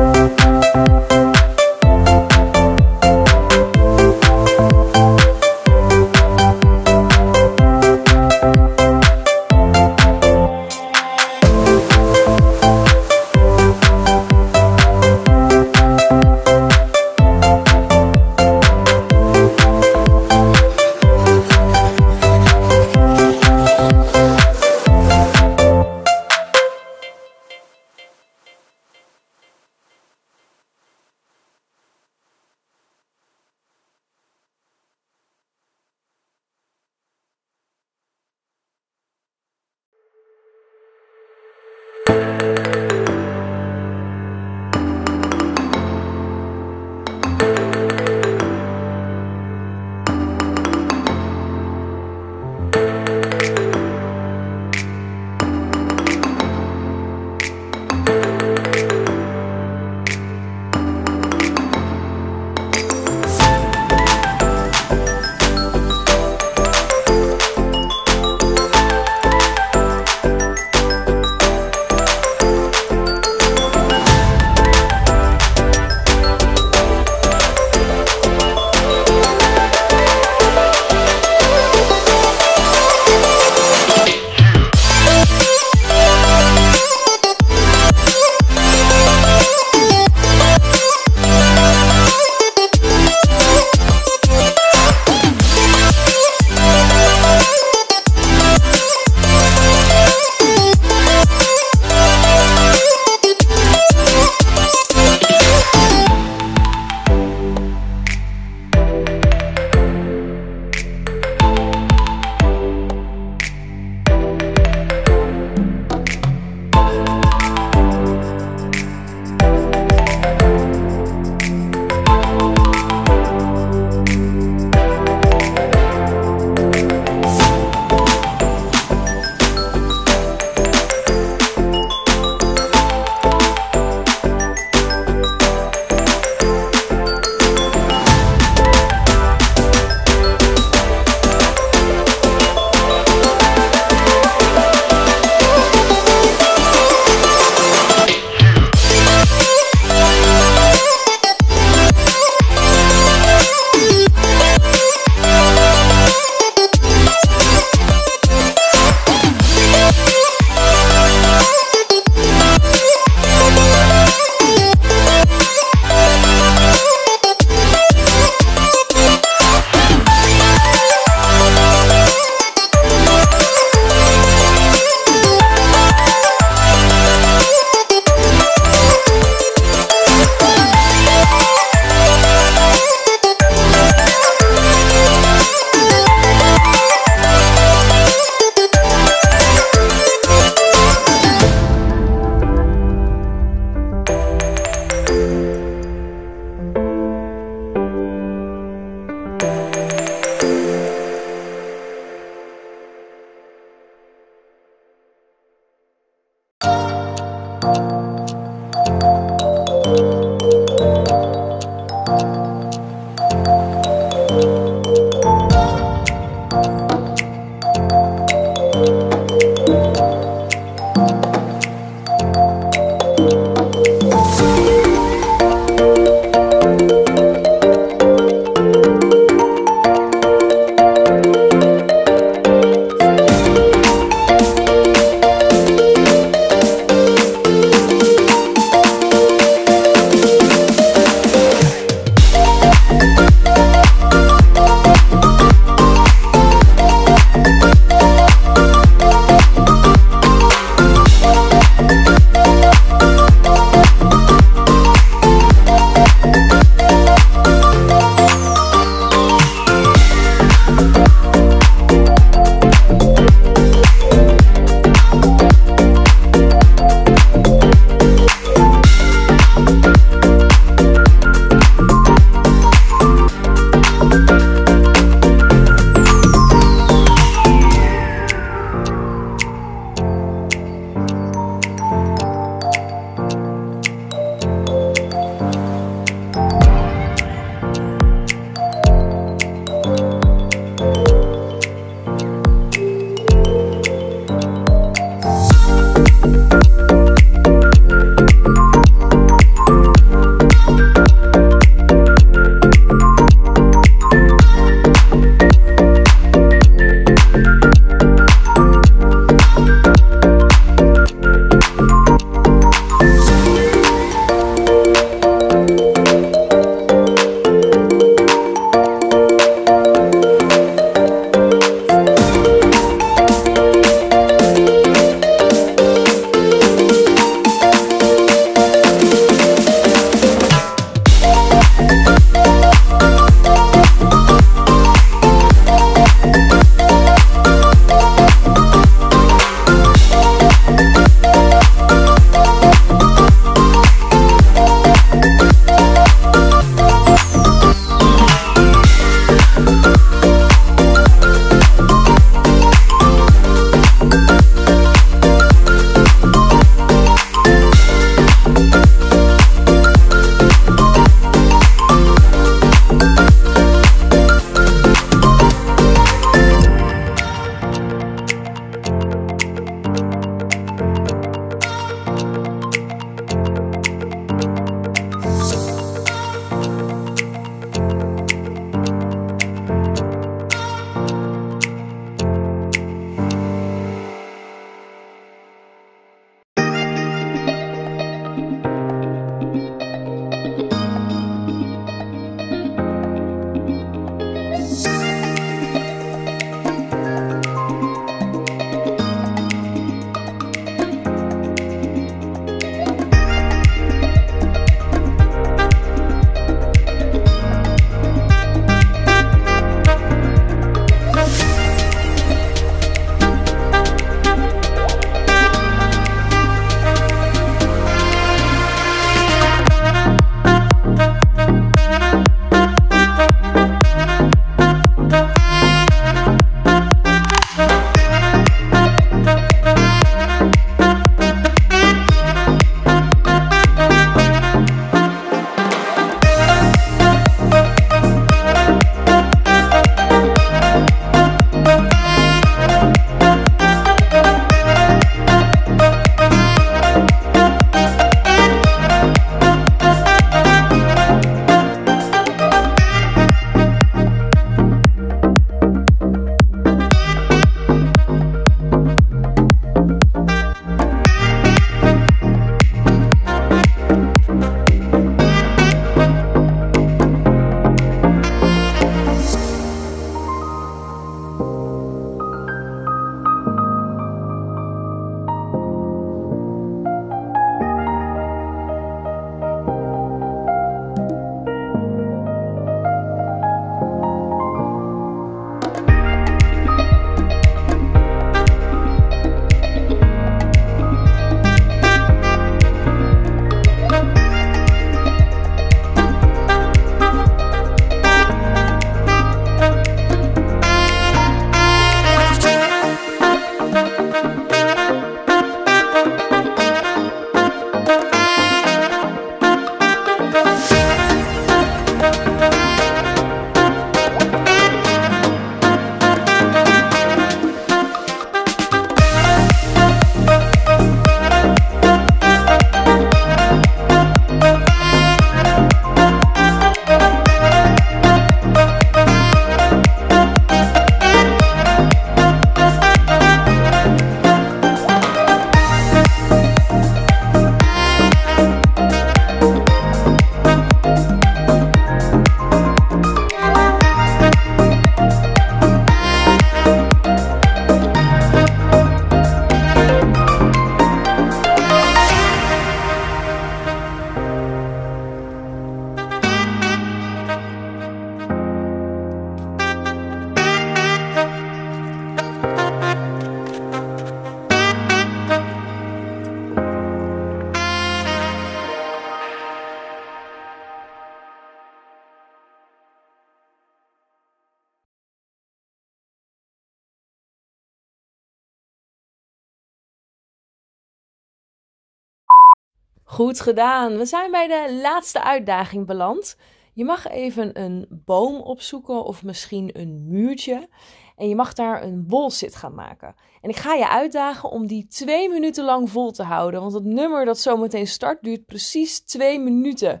Goed 583.18 583.40
gedaan. 583.40 583.96
We 583.96 584.06
zijn 584.06 584.30
bij 584.30 584.46
de 584.46 584.78
laatste 584.82 585.22
uitdaging 585.22 585.86
beland. 585.86 586.36
Je 586.72 586.84
mag 586.84 587.08
even 587.08 587.60
een 587.60 587.86
boom 588.04 588.40
opzoeken 588.40 589.04
of 589.04 589.24
misschien 589.24 589.70
een 589.72 590.04
muurtje. 590.08 590.68
En 591.16 591.28
je 591.28 591.34
mag 591.34 591.52
daar 591.52 591.82
een 591.82 592.04
wolzit 592.08 592.56
gaan 592.56 592.74
maken. 592.74 593.14
En 593.40 593.50
ik 593.50 593.56
ga 593.56 593.74
je 593.74 593.88
uitdagen 593.88 594.50
om 594.50 594.66
die 594.66 594.86
twee 594.86 595.28
minuten 595.28 595.64
lang 595.64 595.90
vol 595.90 596.10
te 596.10 596.22
houden. 596.22 596.60
Want 596.60 596.72
het 596.72 596.84
nummer 596.84 597.24
dat 597.24 597.38
zometeen 597.38 597.86
start 597.86 598.22
duurt 598.22 598.46
precies 598.46 599.00
twee 599.00 599.38
minuten. 599.40 600.00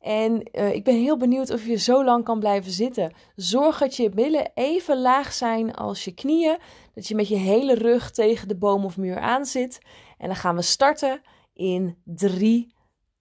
En 0.00 0.48
uh, 0.52 0.74
ik 0.74 0.84
ben 0.84 0.96
heel 0.96 1.16
benieuwd 1.16 1.50
of 1.50 1.66
je 1.66 1.76
zo 1.76 2.04
lang 2.04 2.24
kan 2.24 2.38
blijven 2.38 2.72
zitten. 2.72 3.12
Zorg 3.36 3.78
dat 3.78 3.96
je 3.96 4.08
billen 4.08 4.50
even 4.54 5.00
laag 5.00 5.32
zijn 5.32 5.74
als 5.74 6.04
je 6.04 6.14
knieën. 6.14 6.58
Dat 6.94 7.08
je 7.08 7.14
met 7.14 7.28
je 7.28 7.36
hele 7.36 7.74
rug 7.74 8.10
tegen 8.10 8.48
de 8.48 8.56
boom 8.56 8.84
of 8.84 8.96
muur 8.96 9.18
aan 9.18 9.44
zit. 9.44 9.80
En 10.18 10.26
dan 10.26 10.36
gaan 10.36 10.56
we 10.56 10.62
starten 10.62 11.20
in 11.56 11.96
3, 12.18 12.68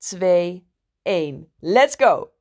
2, 0.01 0.61
1. 1.05 1.45
Let's 1.61 1.95
go! 1.95 2.31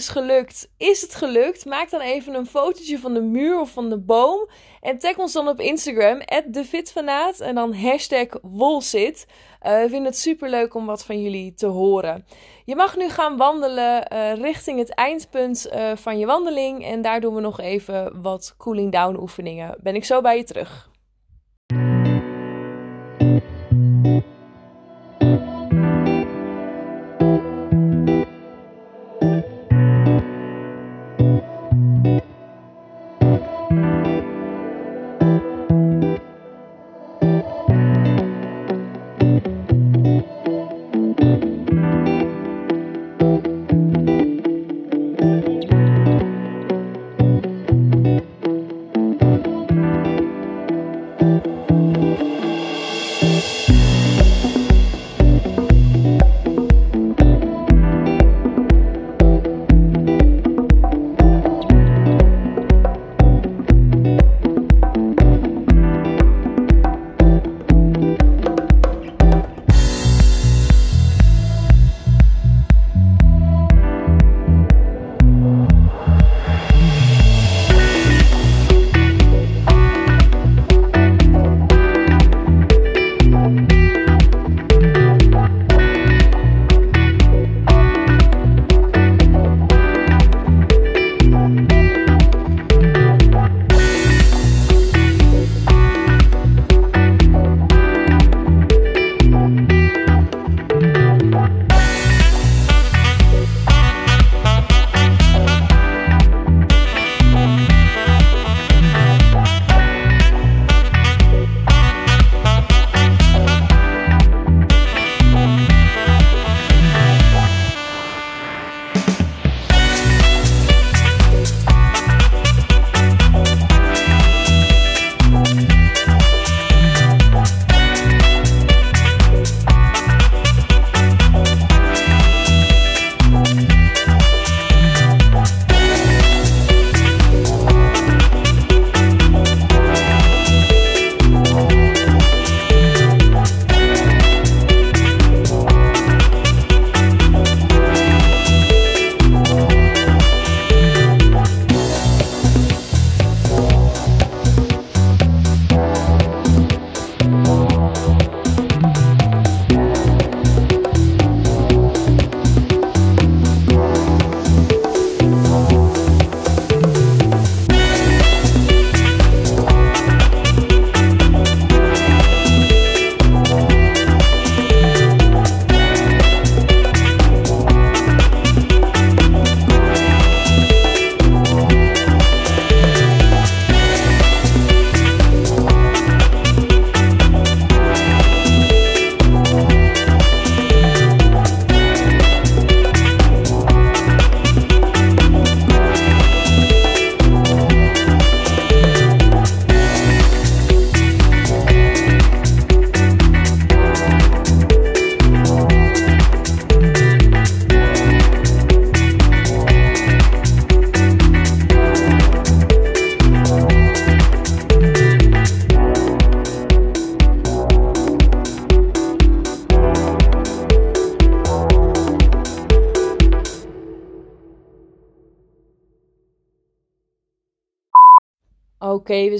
Is 0.00 0.08
gelukt. 0.08 0.70
Is 0.76 1.00
het 1.00 1.14
gelukt? 1.14 1.64
Maak 1.64 1.90
dan 1.90 2.00
even 2.00 2.34
een 2.34 2.46
fotootje 2.46 2.98
van 2.98 3.14
de 3.14 3.20
muur 3.20 3.60
of 3.60 3.70
van 3.70 3.88
de 3.88 3.98
boom. 3.98 4.48
En 4.80 4.98
tag 4.98 5.16
ons 5.16 5.32
dan 5.32 5.48
op 5.48 5.60
Instagram, 5.60 6.22
@defitfanaat 6.46 7.40
en 7.40 7.54
dan 7.54 7.74
hashtag 7.74 8.26
Wolzit. 8.42 9.26
Uh, 9.62 9.72
we 9.72 9.86
vinden 9.88 10.04
het 10.04 10.18
super 10.18 10.50
leuk 10.50 10.74
om 10.74 10.86
wat 10.86 11.04
van 11.04 11.22
jullie 11.22 11.54
te 11.54 11.66
horen. 11.66 12.26
Je 12.64 12.76
mag 12.76 12.96
nu 12.96 13.08
gaan 13.08 13.36
wandelen 13.36 14.12
uh, 14.12 14.34
richting 14.34 14.78
het 14.78 14.94
eindpunt 14.94 15.68
uh, 15.74 15.96
van 15.96 16.18
je 16.18 16.26
wandeling. 16.26 16.84
En 16.84 17.02
daar 17.02 17.20
doen 17.20 17.34
we 17.34 17.40
nog 17.40 17.60
even 17.60 18.22
wat 18.22 18.54
cooling 18.58 18.92
down 18.92 19.18
oefeningen. 19.20 19.76
Ben 19.80 19.94
ik 19.94 20.04
zo 20.04 20.20
bij 20.20 20.36
je 20.36 20.44
terug. 20.44 20.90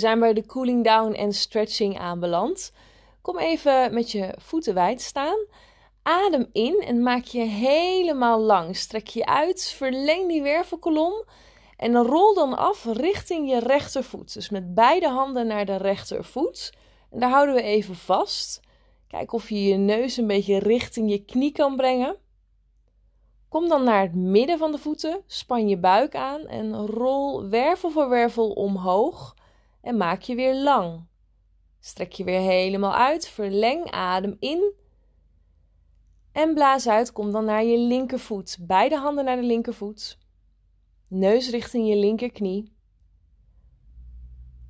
Zijn 0.00 0.20
bij 0.20 0.32
de 0.32 0.46
cooling 0.46 0.84
down 0.84 1.12
en 1.12 1.32
stretching 1.32 1.98
aanbeland. 1.98 2.72
Kom 3.22 3.38
even 3.38 3.94
met 3.94 4.10
je 4.10 4.34
voeten 4.38 4.74
wijd 4.74 5.00
staan. 5.00 5.38
Adem 6.02 6.48
in 6.52 6.82
en 6.86 7.02
maak 7.02 7.24
je 7.24 7.40
helemaal 7.40 8.40
lang. 8.40 8.76
Strek 8.76 9.06
je 9.06 9.26
uit, 9.26 9.74
verleng 9.76 10.28
die 10.28 10.42
wervelkolom 10.42 11.24
en 11.76 11.96
rol 11.96 12.34
dan 12.34 12.56
af 12.56 12.84
richting 12.84 13.50
je 13.50 13.58
rechtervoet. 13.58 14.34
Dus 14.34 14.50
met 14.50 14.74
beide 14.74 15.08
handen 15.08 15.46
naar 15.46 15.64
de 15.64 15.76
rechtervoet. 15.76 16.72
En 17.10 17.20
daar 17.20 17.30
houden 17.30 17.54
we 17.54 17.62
even 17.62 17.94
vast. 17.96 18.60
Kijk 19.08 19.32
of 19.32 19.48
je 19.48 19.64
je 19.64 19.76
neus 19.76 20.16
een 20.16 20.26
beetje 20.26 20.58
richting 20.58 21.10
je 21.10 21.24
knie 21.24 21.52
kan 21.52 21.76
brengen. 21.76 22.16
Kom 23.48 23.68
dan 23.68 23.84
naar 23.84 24.02
het 24.02 24.14
midden 24.14 24.58
van 24.58 24.72
de 24.72 24.78
voeten, 24.78 25.22
span 25.26 25.68
je 25.68 25.78
buik 25.78 26.14
aan 26.14 26.46
en 26.46 26.86
rol 26.86 27.48
wervel 27.48 27.90
voor 27.90 28.08
wervel 28.08 28.50
omhoog 28.50 29.34
en 29.82 29.96
maak 29.96 30.22
je 30.22 30.34
weer 30.34 30.54
lang. 30.54 31.06
Strek 31.80 32.12
je 32.12 32.24
weer 32.24 32.40
helemaal 32.40 32.94
uit, 32.94 33.28
verleng 33.28 33.90
adem 33.90 34.36
in 34.38 34.72
en 36.32 36.54
blaas 36.54 36.88
uit. 36.88 37.12
Kom 37.12 37.30
dan 37.30 37.44
naar 37.44 37.64
je 37.64 37.78
linkervoet, 37.78 38.58
beide 38.60 38.96
handen 38.96 39.24
naar 39.24 39.36
de 39.36 39.42
linkervoet, 39.42 40.18
neus 41.08 41.50
richting 41.50 41.88
je 41.88 41.96
linkerknie. 41.96 42.72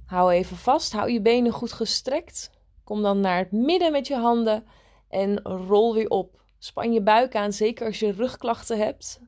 Hou 0.06 0.32
even 0.32 0.56
vast, 0.56 0.92
hou 0.92 1.10
je 1.10 1.20
benen 1.20 1.52
goed 1.52 1.72
gestrekt. 1.72 2.50
Kom 2.84 3.02
dan 3.02 3.20
naar 3.20 3.38
het 3.38 3.52
midden 3.52 3.92
met 3.92 4.06
je 4.06 4.16
handen 4.16 4.64
en 5.08 5.42
rol 5.42 5.94
weer 5.94 6.08
op. 6.08 6.42
Span 6.58 6.92
je 6.92 7.02
buik 7.02 7.34
aan, 7.34 7.52
zeker 7.52 7.86
als 7.86 7.98
je 7.98 8.12
rugklachten 8.12 8.78
hebt. 8.78 9.20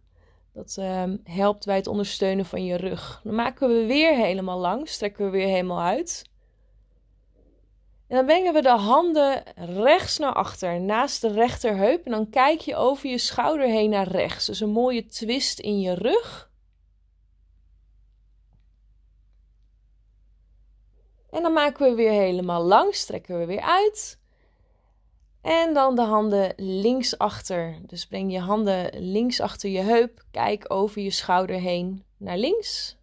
Dat 0.52 0.76
uh, 0.78 1.04
helpt 1.24 1.66
bij 1.66 1.76
het 1.76 1.86
ondersteunen 1.86 2.44
van 2.44 2.64
je 2.64 2.76
rug. 2.76 3.20
Dan 3.24 3.34
maken 3.34 3.68
we 3.68 3.86
weer 3.86 4.14
helemaal 4.14 4.58
lang, 4.58 4.88
strekken 4.88 5.24
we 5.24 5.30
weer 5.30 5.48
helemaal 5.48 5.82
uit. 5.82 6.30
En 8.08 8.18
dan 8.18 8.26
brengen 8.26 8.52
we 8.52 8.62
de 8.62 8.68
handen 8.68 9.42
rechts 9.54 10.18
naar 10.18 10.32
achter, 10.32 10.80
naast 10.80 11.20
de 11.20 11.32
rechterheup. 11.32 12.04
En 12.04 12.10
dan 12.10 12.30
kijk 12.30 12.60
je 12.60 12.76
over 12.76 13.10
je 13.10 13.18
schouder 13.18 13.66
heen 13.66 13.90
naar 13.90 14.08
rechts. 14.08 14.46
Dus 14.46 14.60
een 14.60 14.70
mooie 14.70 15.06
twist 15.06 15.58
in 15.58 15.80
je 15.80 15.94
rug. 15.94 16.50
En 21.30 21.42
dan 21.42 21.52
maken 21.52 21.88
we 21.88 21.94
weer 21.94 22.10
helemaal 22.10 22.62
lang, 22.62 22.94
strekken 22.94 23.38
we 23.38 23.46
weer 23.46 23.60
uit. 23.60 24.21
En 25.42 25.74
dan 25.74 25.94
de 25.94 26.02
handen 26.02 26.52
links 26.56 27.18
achter. 27.18 27.78
Dus 27.86 28.06
breng 28.06 28.32
je 28.32 28.38
handen 28.38 29.02
links 29.02 29.40
achter 29.40 29.70
je 29.70 29.80
heup. 29.80 30.24
Kijk 30.30 30.64
over 30.72 31.02
je 31.02 31.10
schouder 31.10 31.60
heen 31.60 32.04
naar 32.16 32.38
links. 32.38 32.96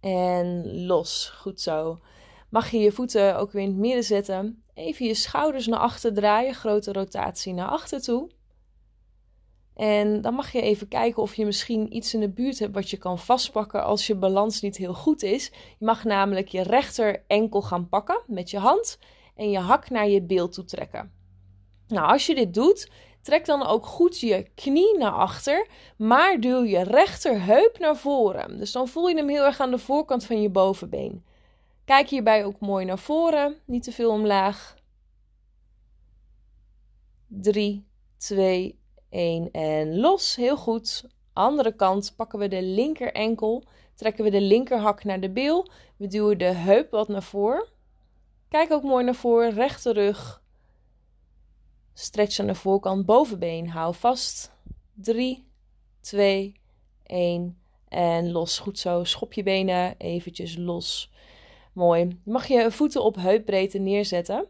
En 0.00 0.76
los. 0.86 1.28
Goed 1.28 1.60
zo. 1.60 2.00
Mag 2.48 2.70
je 2.70 2.78
je 2.78 2.92
voeten 2.92 3.36
ook 3.36 3.52
weer 3.52 3.62
in 3.62 3.68
het 3.68 3.78
midden 3.78 4.04
zetten. 4.04 4.64
Even 4.74 5.06
je 5.06 5.14
schouders 5.14 5.66
naar 5.66 5.78
achter 5.78 6.14
draaien. 6.14 6.54
Grote 6.54 6.92
rotatie 6.92 7.52
naar 7.52 7.68
achter 7.68 8.02
toe. 8.02 8.30
En 9.74 10.20
dan 10.20 10.34
mag 10.34 10.52
je 10.52 10.60
even 10.60 10.88
kijken 10.88 11.22
of 11.22 11.34
je 11.34 11.44
misschien 11.44 11.96
iets 11.96 12.14
in 12.14 12.20
de 12.20 12.28
buurt 12.28 12.58
hebt 12.58 12.74
wat 12.74 12.90
je 12.90 12.96
kan 12.96 13.18
vastpakken 13.18 13.84
als 13.84 14.06
je 14.06 14.14
balans 14.14 14.60
niet 14.60 14.76
heel 14.76 14.94
goed 14.94 15.22
is. 15.22 15.50
Je 15.78 15.84
mag 15.84 16.04
namelijk 16.04 16.48
je 16.48 16.62
rechter 16.62 17.24
enkel 17.26 17.62
gaan 17.62 17.88
pakken 17.88 18.22
met 18.26 18.50
je 18.50 18.58
hand 18.58 18.98
en 19.36 19.50
je 19.50 19.58
hak 19.58 19.90
naar 19.90 20.08
je 20.08 20.22
beeld 20.22 20.52
toe 20.52 20.64
trekken. 20.64 21.12
Nou, 21.88 22.08
als 22.08 22.26
je 22.26 22.34
dit 22.34 22.54
doet, 22.54 22.90
trek 23.22 23.44
dan 23.44 23.66
ook 23.66 23.86
goed 23.86 24.20
je 24.20 24.46
knie 24.54 24.98
naar 24.98 25.12
achter, 25.12 25.66
maar 25.96 26.40
duw 26.40 26.62
je 26.64 26.82
rechterheup 26.82 27.78
naar 27.78 27.96
voren. 27.96 28.58
Dus 28.58 28.72
dan 28.72 28.88
voel 28.88 29.08
je 29.08 29.16
hem 29.16 29.28
heel 29.28 29.44
erg 29.44 29.60
aan 29.60 29.70
de 29.70 29.78
voorkant 29.78 30.24
van 30.24 30.42
je 30.42 30.48
bovenbeen. 30.48 31.24
Kijk 31.84 32.08
hierbij 32.08 32.44
ook 32.44 32.60
mooi 32.60 32.84
naar 32.84 32.98
voren, 32.98 33.56
niet 33.64 33.82
te 33.82 33.92
veel 33.92 34.10
omlaag. 34.10 34.74
3, 37.28 37.86
2, 38.16 38.78
1 39.14 39.50
en 39.52 40.00
los. 40.00 40.36
Heel 40.36 40.56
goed. 40.56 41.04
Andere 41.32 41.74
kant 41.74 42.12
pakken 42.16 42.38
we 42.38 42.48
de 42.48 42.62
linker 42.62 43.12
enkel. 43.12 43.64
Trekken 43.94 44.24
we 44.24 44.30
de 44.30 44.40
linkerhak 44.40 45.04
naar 45.04 45.20
de 45.20 45.30
bil. 45.30 45.70
We 45.96 46.06
duwen 46.06 46.38
de 46.38 46.44
heup 46.44 46.90
wat 46.90 47.08
naar 47.08 47.22
voren. 47.22 47.66
Kijk 48.48 48.72
ook 48.72 48.82
mooi 48.82 49.04
naar 49.04 49.14
voren. 49.14 49.50
Rechte 49.50 49.92
rug. 49.92 50.42
Stretch 51.92 52.38
aan 52.38 52.46
de 52.46 52.54
voorkant 52.54 53.06
bovenbeen. 53.06 53.68
Hou 53.68 53.94
vast. 53.94 54.52
3, 54.94 55.46
2, 56.00 56.60
1 57.02 57.58
en 57.88 58.32
los. 58.32 58.58
Goed 58.58 58.78
zo. 58.78 59.04
Schop 59.04 59.32
je 59.32 59.42
benen 59.42 59.94
eventjes 59.98 60.56
los. 60.56 61.12
Mooi. 61.72 62.20
Mag 62.24 62.46
je 62.46 62.70
voeten 62.70 63.04
op 63.04 63.16
heupbreedte 63.16 63.78
neerzetten. 63.78 64.46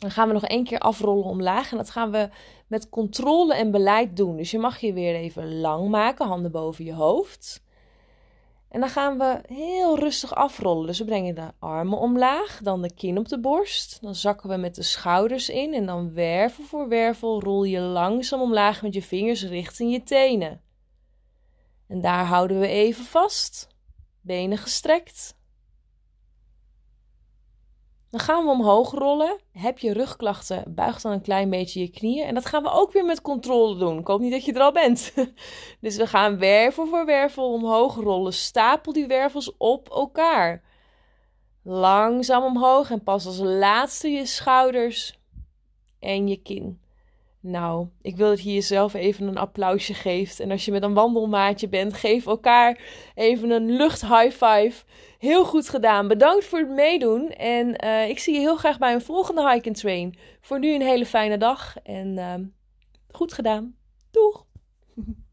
Dan 0.00 0.10
gaan 0.10 0.26
we 0.26 0.34
nog 0.34 0.44
één 0.44 0.64
keer 0.64 0.78
afrollen 0.78 1.24
omlaag. 1.24 1.70
En 1.70 1.76
dat 1.76 1.90
gaan 1.90 2.10
we 2.10 2.28
met 2.66 2.88
controle 2.88 3.54
en 3.54 3.70
beleid 3.70 4.16
doen. 4.16 4.36
Dus 4.36 4.50
je 4.50 4.58
mag 4.58 4.78
je 4.78 4.92
weer 4.92 5.14
even 5.14 5.60
lang 5.60 5.88
maken, 5.88 6.26
handen 6.26 6.50
boven 6.50 6.84
je 6.84 6.94
hoofd. 6.94 7.62
En 8.68 8.80
dan 8.80 8.88
gaan 8.88 9.18
we 9.18 9.40
heel 9.46 9.98
rustig 9.98 10.34
afrollen. 10.34 10.86
Dus 10.86 10.98
we 10.98 11.04
brengen 11.04 11.34
de 11.34 11.52
armen 11.58 11.98
omlaag, 11.98 12.60
dan 12.62 12.82
de 12.82 12.94
kin 12.94 13.18
op 13.18 13.28
de 13.28 13.40
borst. 13.40 13.98
Dan 14.02 14.14
zakken 14.14 14.48
we 14.48 14.56
met 14.56 14.74
de 14.74 14.82
schouders 14.82 15.48
in 15.48 15.74
en 15.74 15.86
dan 15.86 16.12
wervel 16.14 16.64
voor 16.64 16.88
wervel 16.88 17.40
rol 17.40 17.64
je 17.64 17.80
langzaam 17.80 18.40
omlaag 18.40 18.82
met 18.82 18.94
je 18.94 19.02
vingers 19.02 19.44
richting 19.44 19.92
je 19.92 20.02
tenen. 20.02 20.60
En 21.88 22.00
daar 22.00 22.24
houden 22.24 22.60
we 22.60 22.66
even 22.66 23.04
vast. 23.04 23.68
Benen 24.20 24.58
gestrekt. 24.58 25.38
Dan 28.10 28.20
gaan 28.20 28.44
we 28.44 28.50
omhoog 28.50 28.90
rollen. 28.90 29.40
Heb 29.52 29.78
je 29.78 29.92
rugklachten, 29.92 30.74
buig 30.74 31.00
dan 31.00 31.12
een 31.12 31.22
klein 31.22 31.50
beetje 31.50 31.80
je 31.80 31.90
knieën. 31.90 32.26
En 32.26 32.34
dat 32.34 32.46
gaan 32.46 32.62
we 32.62 32.70
ook 32.70 32.92
weer 32.92 33.04
met 33.04 33.22
controle 33.22 33.78
doen. 33.78 33.98
Ik 33.98 34.06
hoop 34.06 34.20
niet 34.20 34.32
dat 34.32 34.44
je 34.44 34.52
er 34.52 34.60
al 34.60 34.72
bent. 34.72 35.14
dus 35.80 35.96
we 35.96 36.06
gaan 36.06 36.38
wervel 36.38 36.86
voor 36.86 37.06
wervel 37.06 37.52
omhoog 37.52 37.94
rollen. 37.94 38.32
Stapel 38.32 38.92
die 38.92 39.06
wervels 39.06 39.56
op 39.56 39.90
elkaar. 39.90 40.62
Langzaam 41.62 42.42
omhoog 42.42 42.90
en 42.90 43.02
pas 43.02 43.26
als 43.26 43.38
laatste 43.38 44.08
je 44.08 44.26
schouders 44.26 45.18
en 45.98 46.28
je 46.28 46.36
kin. 46.36 46.79
Nou, 47.42 47.88
ik 48.02 48.16
wil 48.16 48.28
dat 48.28 48.42
je 48.42 48.52
jezelf 48.52 48.94
even 48.94 49.26
een 49.26 49.38
applausje 49.38 49.94
geeft. 49.94 50.40
En 50.40 50.50
als 50.50 50.64
je 50.64 50.72
met 50.72 50.82
een 50.82 50.94
wandelmaatje 50.94 51.68
bent, 51.68 51.94
geef 51.94 52.26
elkaar 52.26 52.80
even 53.14 53.50
een 53.50 53.70
lucht 53.70 54.00
high 54.00 54.30
five. 54.30 54.84
Heel 55.18 55.44
goed 55.44 55.68
gedaan. 55.68 56.08
Bedankt 56.08 56.44
voor 56.44 56.58
het 56.58 56.70
meedoen. 56.70 57.30
En 57.30 57.84
uh, 57.84 58.08
ik 58.08 58.18
zie 58.18 58.34
je 58.34 58.40
heel 58.40 58.56
graag 58.56 58.78
bij 58.78 58.94
een 58.94 59.00
volgende 59.02 59.52
Hike 59.52 59.70
Train. 59.70 60.18
Voor 60.40 60.58
nu 60.58 60.74
een 60.74 60.82
hele 60.82 61.06
fijne 61.06 61.38
dag. 61.38 61.76
En 61.82 62.16
uh, 62.16 62.34
goed 63.10 63.32
gedaan. 63.32 63.76
Doeg! 64.10 64.46